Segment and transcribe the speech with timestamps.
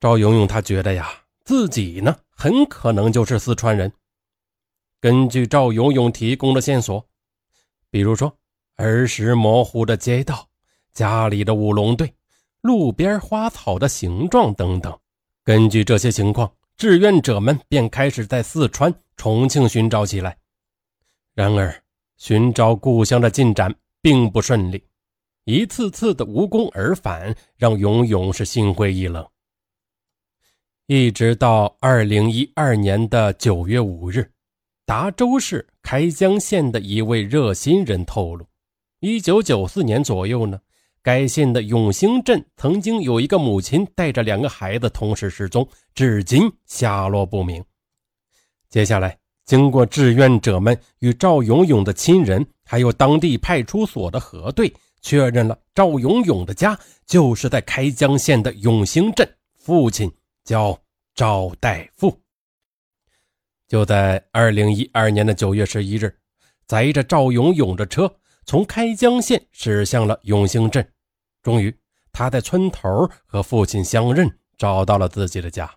[0.00, 1.10] 赵永永他觉得呀，
[1.44, 3.92] 自己呢很可能就是四川人。
[4.98, 7.06] 根据赵永永提供的线索，
[7.90, 8.34] 比如说
[8.76, 10.48] 儿时模糊的街道、
[10.94, 12.10] 家里的舞龙队、
[12.62, 14.98] 路边花草的形状等等，
[15.44, 20.34] 根据这些情况，志愿者们便开始在四川、重庆寻找起来。
[21.34, 21.82] 然而，
[22.16, 24.82] 寻找故乡的进展并不顺利，
[25.44, 29.26] 一次次的无功而返，让永永是心灰意冷。
[30.92, 34.28] 一直到二零一二年的九月五日，
[34.84, 38.44] 达州市开江县的一位热心人透露，
[38.98, 40.58] 一九九四年左右呢，
[41.00, 47.64] 该县的永兴镇曾经有一个母亲带着两个孩子同时失踪，至今下落不明。
[48.68, 60.10] 接下来，经过志愿者们与赵永永的亲人，还有当地派出所的核对，确认了赵永永的家就是在开江县的永兴镇，父亲。
[60.50, 60.76] 叫
[61.14, 62.20] 赵代富。
[63.68, 66.12] 就在二零一二年的九月十一日，
[66.66, 68.12] 载着赵永永的车
[68.44, 70.84] 从开江县驶向了永兴镇。
[71.40, 71.72] 终于，
[72.10, 75.72] 他在村头和父亲相认，找到了自己的家。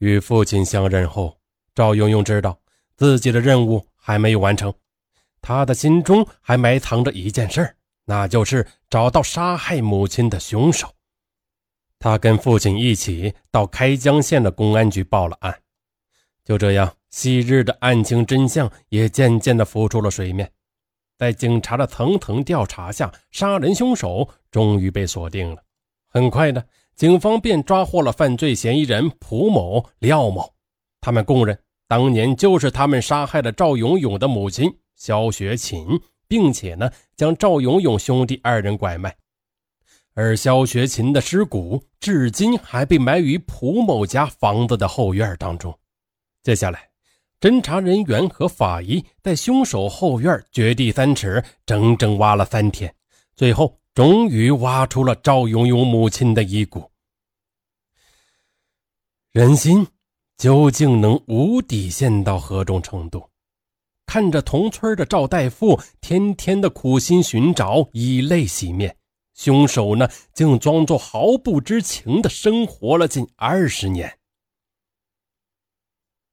[0.00, 1.40] 与父亲相认后，
[1.74, 2.60] 赵永永知道
[2.94, 4.70] 自己的任务还没有完成，
[5.40, 10.92] 他的心中还埋藏着一件事，那就是找到杀害母亲的凶手。
[11.98, 15.58] 他跟父亲一起到开江县的公安局报了案，
[16.44, 20.50] 就这样，昔日的案情真相也渐渐地浮出了水面。
[21.16, 25.60] 在警察的层层调查下，杀人凶手终于被锁定了。
[26.08, 30.54] 很快的，警方便抓获了犯罪嫌疑人蒲某、廖某，
[31.00, 39.16] 他们供认当年就是他们杀害了赵永永的母亲肖学琴，并且呢，将赵永永兄弟二人拐卖。
[40.20, 45.72] 而肖学琴的尸骨至今还被埋于蒲某家房子的后院当中。
[46.42, 46.88] 接下来，
[47.38, 52.92] 侦查人员和法医在凶手后院掘地三尺，整整挖了三天，
[53.36, 56.90] 最后终于挖出了赵永永母亲的遗骨。
[59.30, 59.86] 人心
[60.36, 63.24] 究竟能无底线到何种程度？
[64.04, 68.97] 看着同村的赵大夫天天的苦心寻找，以泪洗面。
[69.38, 74.12] 凶手呢，竟装作毫不知情的生活了近二十年。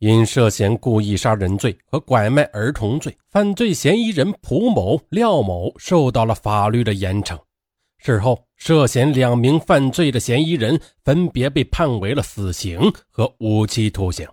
[0.00, 7.38] 因涉嫌故意杀人罪和拐卖儿童罪，犯罪嫌疑人蒲某、廖某受到了法律的严惩。
[7.98, 14.28] 事后，涉嫌两名犯罪的嫌疑人分别被判为了死刑和无期徒刑。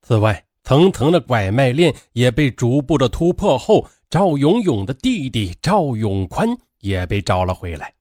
[0.00, 6.56] 此外，层层的拐卖链也被逐步的突破后，赵永永的弟弟赵永宽。
[6.82, 7.94] 也被找了回来，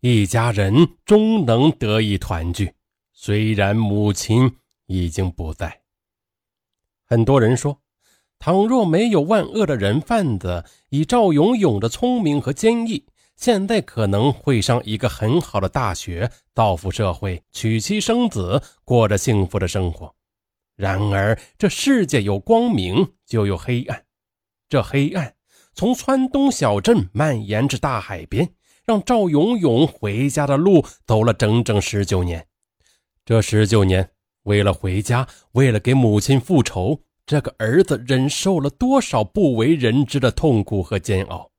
[0.00, 2.74] 一家人终能得以团聚。
[3.12, 4.56] 虽然母亲
[4.86, 5.80] 已经不在，
[7.06, 7.80] 很多人说，
[8.38, 13.06] 倘若没有万恶的人贩子，以赵永永的聪明和坚毅，
[13.36, 20.14] 现在可能会上一个很好的大学，造福社会，娶妻生子，过着幸福的生活。
[20.76, 24.04] 然而，这世界有光明，就有黑暗，
[24.68, 25.33] 这黑暗。
[25.74, 28.48] 从川东小镇蔓延至大海边，
[28.86, 32.46] 让赵永永回家的路走了整整十九年。
[33.24, 34.10] 这十九年，
[34.44, 41.50] 为了回家，为了给母亲复仇，这个儿子忍受了多少不为人知的痛苦和煎熬？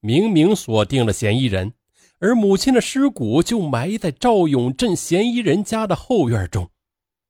[0.00, 1.74] 明明锁定了嫌疑人，
[2.20, 6.70] 而母亲的尸骨就埋在赵永镇嫌疑人家的后院中。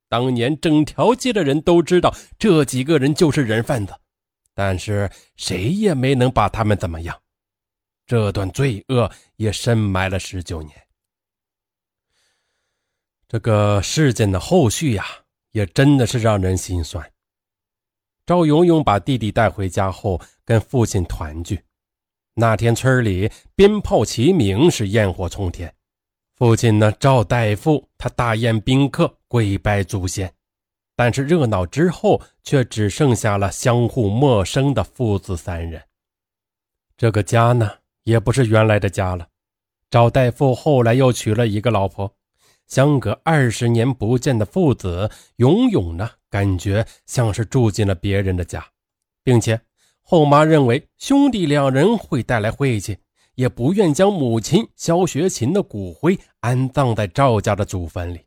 [0.07, 3.93] 当年，整条街的人都知道这几个人就是人贩子。
[4.53, 7.19] 但是谁也没能把他们怎么样，
[8.05, 10.75] 这段罪恶也深埋了十九年。
[13.27, 15.05] 这个事件的后续呀，
[15.51, 17.09] 也真的是让人心酸。
[18.25, 21.63] 赵永永把弟弟带回家后，跟父亲团聚。
[22.33, 25.73] 那天村里鞭炮齐鸣，是焰火冲天。
[26.35, 30.33] 父亲呢，赵大夫，他大宴宾客，跪拜祖先。
[31.01, 35.81] 但是热闹之后，却只剩下了相互陌生的父子三人。
[36.95, 37.71] 这个家呢，
[38.03, 39.27] 也不是原来的家了。
[39.89, 42.13] 赵大富后来又娶了一个老婆，
[42.67, 48.63] 相隔二十年不见的父子，永永呢，感觉像是住进了别人的家，
[49.23, 49.59] 并且
[50.03, 52.99] 后妈认为兄弟两人会带来晦气，
[53.33, 58.19] 也不愿将母亲肖学琴的骨灰安葬在赵家的祖坟里。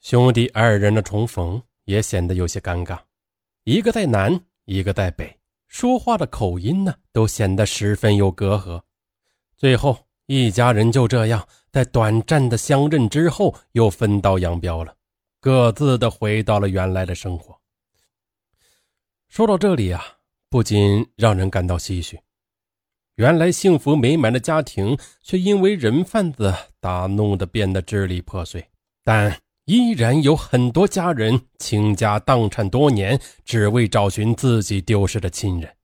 [0.00, 1.62] 兄弟二人的重逢。
[1.84, 2.98] 也显得有些尴尬，
[3.64, 5.38] 一个在南，一个在北，
[5.68, 8.82] 说话的口音呢，都显得十分有隔阂。
[9.56, 14.96] 最后，一家人就这样在短暂的相认之后，又分道扬镳了，
[15.40, 17.58] 各自的回到了原来的生活。
[19.28, 20.02] 说到这里啊，
[20.48, 22.20] 不禁让人感到唏嘘。
[23.16, 28.64] 原来幸福美满的家庭，却因为人贩子打弄得变得支离破碎。
[29.04, 35.74] 但依然有很多家人倾家荡产多年，只为找寻自己丢失的亲人。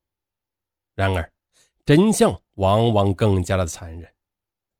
[0.94, 1.32] 然而，
[1.86, 4.06] 真相往往更加的残忍。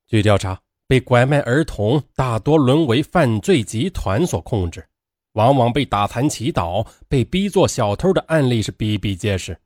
[0.07, 4.87] 据调查，被拐卖儿童大多沦为犯罪集团所控制，
[5.33, 9.59] 往往被打残祈祷、被逼做小偷的案例是比比皆是。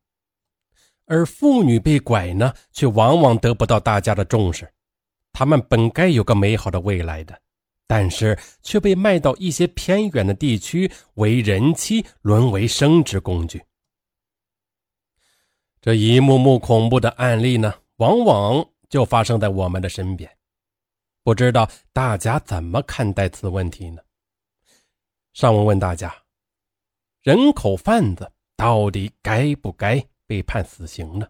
[1.06, 4.72] 而妇女被拐呢，却往往得不到大家的重视。
[5.32, 7.36] 他们本该有个美好的未来的，
[7.86, 13.62] 但是却被卖到一些偏远的地区为人妻，沦为生殖工具。
[15.80, 20.30] 这一幕幕恐怖的案例呢，往往就发生在我们的身边。
[21.22, 24.02] 不知道大家怎么看待此问题呢？
[25.32, 26.14] 上文问大家：
[27.22, 30.04] 人口贩子到底该不该？
[30.26, 31.28] 被判死刑呢？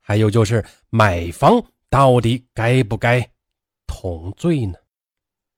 [0.00, 3.24] 还有就是买方到底该不该
[3.86, 4.76] 同罪呢？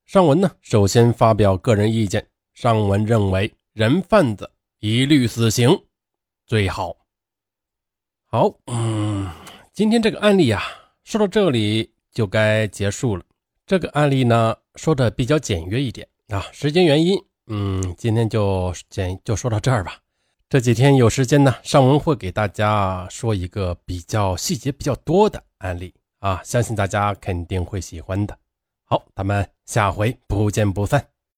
[0.07, 2.27] 上文呢，首先发表个人意见。
[2.53, 4.49] 上文认为，人贩子
[4.79, 5.71] 一律死刑
[6.47, 6.95] 最好。
[8.27, 9.29] 好，嗯，
[9.73, 10.63] 今天这个案例啊，
[11.05, 13.25] 说到这里就该结束了。
[13.67, 19.99] 这个案例呢，说的比较简约一点啊，时间原因，嗯，今天就简就说到这儿吧。
[20.51, 28.39] 这几天有时间呢，尚文会给大家说一个比较细节比较多的案例啊，相信大家肯定会喜欢的。
[28.87, 31.14] 好，咱们下回不见不散。